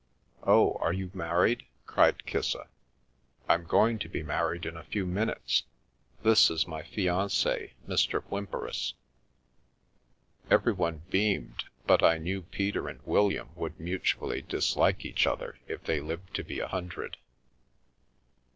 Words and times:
"Oh, 0.43 0.77
are 0.81 0.93
you 0.93 1.11
married?" 1.13 1.67
cried 1.85 2.25
Kissa." 2.25 2.65
I'm 3.47 3.65
going 3.65 3.99
to 3.99 4.09
be 4.09 4.23
married 4.23 4.65
in 4.65 4.75
a 4.75 4.83
few 4.83 5.05
minutes. 5.05 5.61
This 6.23 6.49
is 6.49 6.65
my 6.65 6.81
fiance, 6.81 7.73
Mr. 7.87 8.23
Whymperis." 8.23 8.93
Everyone 10.49 11.03
beamed, 11.11 11.65
but 11.85 12.01
I 12.03 12.17
knew 12.17 12.41
Peter 12.41 12.89
and 12.89 12.99
William 13.03 13.49
would 13.53 13.79
mutually 13.79 14.41
dislike 14.41 15.05
each 15.05 15.27
other 15.27 15.59
if 15.67 15.83
they 15.83 15.99
lived 15.99 16.33
to 16.33 16.43
be 16.43 16.59
a 16.59 16.67
hundred. 16.67 17.17